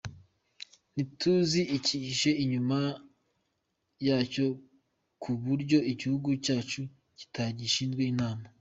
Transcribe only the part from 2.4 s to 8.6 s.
inyuma yacyo ku buryo igihugu cyacu kitagishijwe inama.